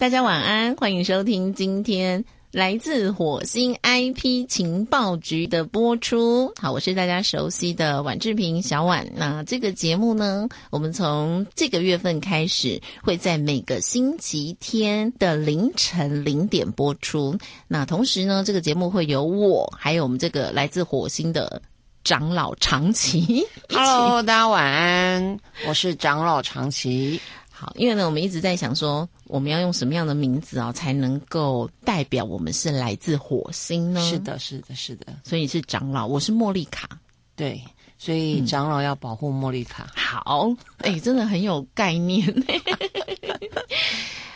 [0.00, 6.54] 大家晚安，欢迎收听今天来自火星 IP 情报局的播出。
[6.56, 9.06] 好，我是大家熟悉的婉志平小婉。
[9.14, 17.36] 那这个节目呢，我们从这个月份开始会在每个星期天的凌晨零点播出。
[17.68, 21.60] 那同时呢，这个节目会有我，还有我们这个来自火星的
[22.04, 23.46] 长老长崎。
[23.68, 25.38] Hello，大家晚安，
[25.68, 27.20] 我是长老长崎。
[27.60, 34.00] 好，因为呢，我们一直在想说，我们要用什么样的名字啊，才能够代表我们是来自火星呢？
[34.00, 36.88] 是，的，是的，是的，所以是长老，我是茉莉卡。
[37.36, 37.62] 对，
[37.98, 39.88] 所以长老要保护茉莉卡。
[39.94, 42.26] 好，哎、真的很有概念。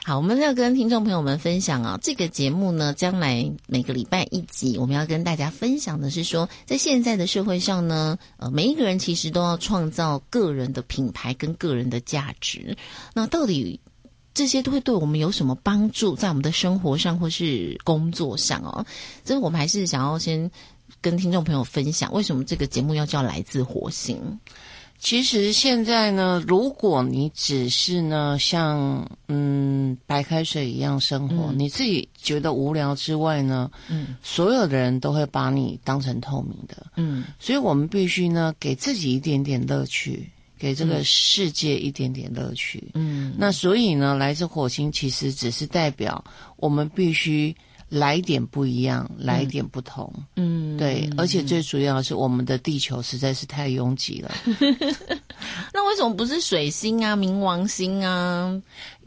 [0.06, 12.76] 好，我们要跟听众朋友们分享啊，这个节目呢，将来每个礼拜一集，我们要跟大家分享的是说，在现在的社会上呢，呃，每一个人其实都要创造个人的品牌跟个人的价值。
[13.14, 13.80] 那到底
[14.34, 18.84] 这些都会对我们有什么帮助，在我们的生活上或是工作上哦？
[19.24, 20.50] 所以我们还是想要先
[21.00, 24.38] 跟听众朋友分享，为什么这个节目要叫来自火星？
[25.04, 31.58] 其实现在呢，如果你只是呢像嗯白开水一样生活，嗯。
[31.58, 34.16] 你自己觉得无聊之外呢，嗯。
[34.22, 36.86] 所有的人都会把你当成透明的。
[36.96, 37.24] 嗯。
[37.38, 42.82] 所以我们必须呢给自己一点点乐趣，给这个世界一点点乐趣。
[42.94, 46.24] 嗯，那所以呢，来自火星其实只是代表
[46.56, 47.54] 我们必须
[47.94, 50.12] 来点不一样，来点不同。
[50.36, 54.34] 嗯对，而且最主要的是我们的地球实在是太拥挤了，
[55.72, 58.60] 那为什么不是水星啊、冥王星啊？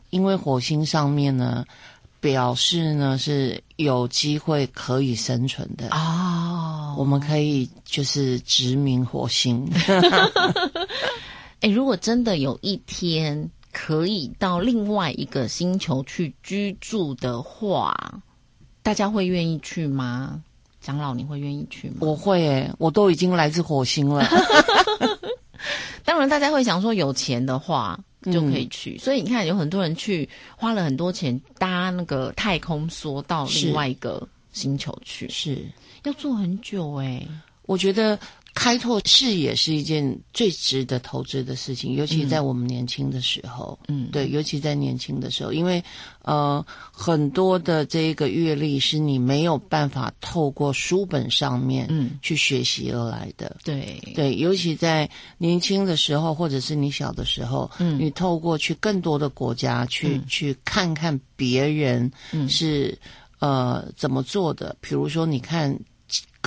[0.10, 1.66] 因为火星上面呢，
[2.22, 5.90] 表示呢是有机会可以生存的。
[5.90, 9.70] 哦，我们可以就是殖民火星，
[11.60, 18.22] 哎，如果真的有一天可以到另外一个星球去居住的话，
[18.88, 20.42] 大家会愿意去吗？
[20.80, 21.96] 长老，你会愿意去吗？
[22.00, 24.26] 我会诶，我都已经来自火星了。
[26.06, 28.00] 当然，大家会想说，有钱的话
[28.32, 28.98] 就可以去。
[28.98, 35.66] 所以你看，有很多人去花了很多钱搭那个太空梭到另外一个星球去，是，
[36.04, 37.28] 要坐很久哎、
[37.64, 38.18] 我觉得
[38.60, 43.78] 开拓视野是一件最值得投资的事情，尤其在我们年轻的时候。
[43.88, 45.84] 嗯，对，尤其在年轻的时候，因为
[46.24, 53.58] 呃，很多的这个阅历是你没有办法透过书本上面嗯，去学习而来的。
[53.64, 55.08] 对，对，尤其在
[55.38, 58.00] 年轻的时候，或者是你小的时候，嗯。
[58.00, 60.26] 你透过去更多的国家去、嗯。
[60.28, 62.50] 去看看别人嗯。
[62.50, 62.98] 是、
[63.38, 65.80] 呃怎么做的，比如说你看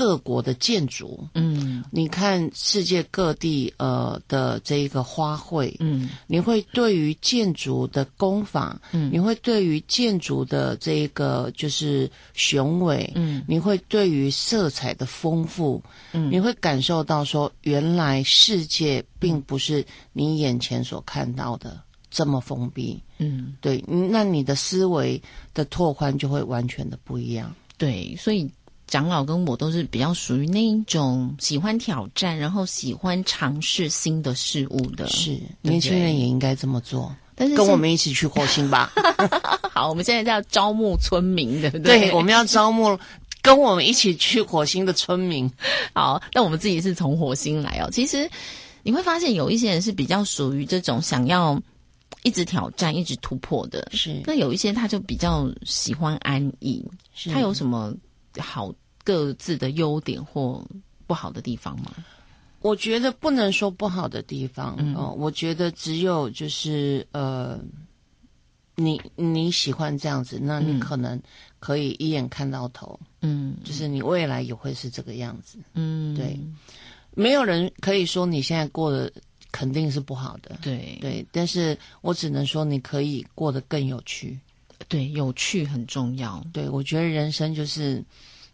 [0.00, 15.82] 各国的建筑，嗯你看世界各地呃的这一个花卉，嗯你会对于建筑的工法，嗯你会对于建筑的这一个就是雄伟，嗯你会对于色彩的丰富，
[16.14, 19.84] 嗯你会感受到说，原来世界并不是
[20.14, 21.78] 你眼前所看到的
[22.10, 22.98] 这么封闭。
[23.18, 25.22] 嗯，对，嗯那你的思维
[25.52, 27.54] 的拓宽就会完全的不一样。
[27.76, 28.50] 对，所以。
[28.90, 35.06] 长老跟我都是比较属于那一种喜欢挑战，然后喜欢尝试新的事物的。
[35.08, 38.92] 是，对年轻人也应该这么做，但是跟我们一起去火星吧。
[39.72, 42.00] 好，我们现在叫招募村民，对不对？
[42.00, 42.98] 对，我们要招募
[43.40, 45.50] 跟我们一起去火星的村民。
[45.94, 47.88] 好，那我们自己是从火星来哦。
[47.92, 48.28] 其实
[48.82, 51.62] 你会发现有一些人是比较属于这种想要
[52.24, 56.84] 一直挑战、一直突破的，是那有一些他就比较喜欢安逸。
[57.14, 57.94] 是他有什么
[58.38, 60.64] 好各自的优点或
[61.06, 61.92] 不好的地方吗？
[62.60, 67.58] 我觉得不能说不好的地方，嗯哦，我觉得只有就是呃，
[68.76, 71.18] 你你喜欢这样子，那你嗯可能
[71.58, 75.58] 可以一眼看到头，嗯，就是你未来也会是这个样子。
[75.72, 76.38] 嗯，对
[77.14, 79.10] 没有人可以说你现在过得
[79.50, 84.38] 肯定是不好的，对对，但是我只能说你可以过得更有趣。
[84.90, 86.44] 对，有趣很重要。
[86.52, 88.04] 对我觉得人生就是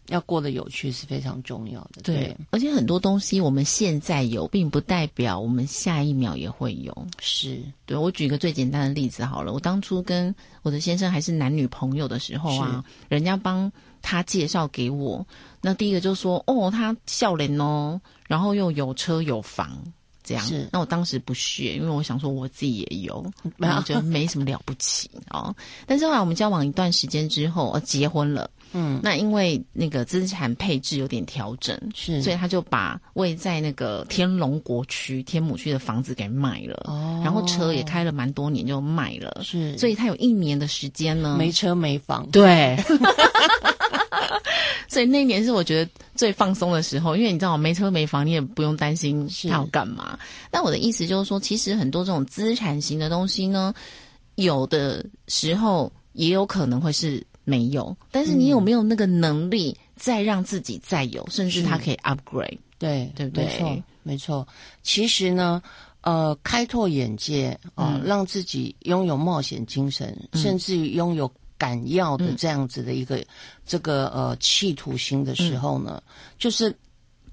[0.07, 2.01] 要过得有趣是非常重要的。
[2.03, 7.07] 对，而且很多东西我们现在有，并不代表我们下一秒也会有。
[7.19, 13.71] 是对我举一个最简单的例子好了，我当初跟我的先生还是男女朋友的时候啊，人家帮
[14.01, 15.25] 他介绍给我，
[15.61, 19.91] 那第一个就说哦，他笑脸哦，然后又有车有房。
[20.27, 20.45] 这样。
[20.45, 23.25] 是，那我当时不屑，因为我想说我自己也有，
[23.55, 25.55] 然后觉得没什么了不起哦。
[25.85, 42.77] 但是后来我们交往一段时间之后，呃，结婚了，嗯，那因为那个资产配置有点调整，是，所以他就把位在那个天龙国区天母区的房子给卖了，哦然后车也开了蛮多年就卖了，是，所以他有一年的时间呢，没车没房，对。
[44.87, 50.17] 所以那一年是我觉得最放松的时候，因为你知道没车没房，你也不用担心是他要干嘛。
[50.49, 53.73] 但我的意思就是说，其实很多这种资产型的东西呢，
[54.35, 62.57] 有的时候也有可能会是没有，但是你有没有那个能力再让自己再有，甚至它可以 upgrade？
[62.79, 64.47] 对对不对没错，没错。
[64.83, 65.61] 其实呢，
[66.01, 73.23] 呃，开拓眼界啊、嗯让自己拥有冒险精神，甚至于拥有敢要的这样子的一个、
[73.65, 76.01] 这个呃企图心的时候呢，
[76.37, 76.75] 就是。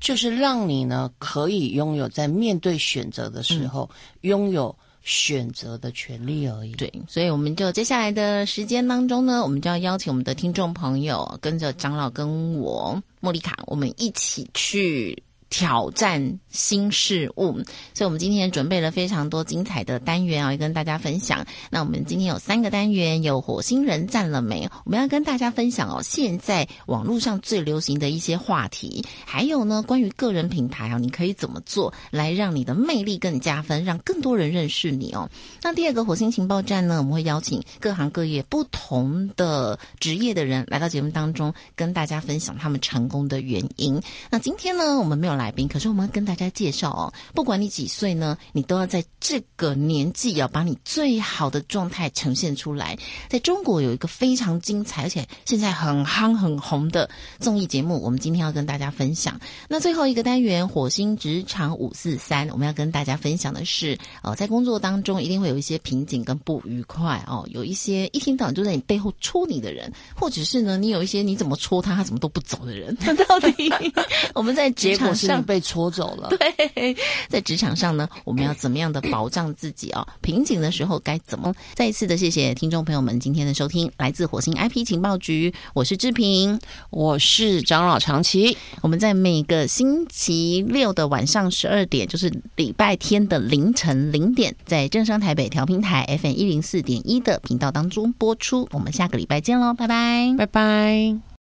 [0.01, 3.89] 就是让你呢可以拥有在面对选择的时候，
[4.21, 6.73] 拥有选择的权利而已。
[6.73, 15.23] 对，所以我们就接下来的时间当中呢，我们就要邀请我们的听众朋友，跟着长老跟我莫莉卡，我们一起去
[15.57, 17.63] 挑战新事物。
[17.95, 21.47] 所以，我们今天准备了非常多精彩的单元啊，要跟大家分享。
[21.71, 24.69] 那我们今天有三个单元，有火星人赞了没？
[24.85, 35.31] 我们要跟大家分享哦，现在网络上最流行的一些话题，还有呢，关于个人品牌啊，你可以怎么做来让你的魅力更加分，让更多人认识你哦。
[35.63, 44.03] 那第二个火星情报站呢，我们会邀请各行各业不同的职业的人来到节目当中，跟大家分享他们成功的原因。
[44.31, 52.99] 那今天呢，我们没有来宾，可是我们要跟大家介绍哦，不管你几岁呢，你都要在这个年纪要把你最好的状态呈现出来。
[53.29, 59.41] 在中国有一个非常精彩，而且现在很夯很红的综艺节目，我们今天要跟大家分享。
[59.69, 72.97] 那最后一个单元《火星职场五四三》，我们要跟大家分享的是，呃，在工作当中一定会有一些瓶颈跟不愉快哦，有一些一天到晚就在你背后戳你的人，或者是呢，你有一些你怎么戳他，他怎么都不走的人。
[73.01, 73.73] 那 到底
[74.35, 76.29] 我们在职结果场上被戳走了。
[76.37, 76.97] 对，
[77.29, 80.07] 在职场上呢，我们要怎么样的保障自己哦？
[80.21, 81.55] 瓶颈的时候该怎么？
[81.75, 86.61] 再一次的谢谢听众朋友们今天的收听，来自火星 IP 情报局，我是志平。
[86.91, 98.69] 我是长老长崎，我们在每个星期六的晚上十二点，就是礼拜天的凌晨零点，在正商台北调频台 FM 一零四点一的频道当中播出。
[98.73, 100.35] 我们下个礼拜见喽，拜拜。
[100.39, 101.34] 拜拜。